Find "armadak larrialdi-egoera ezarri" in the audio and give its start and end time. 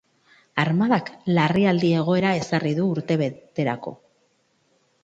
0.61-2.75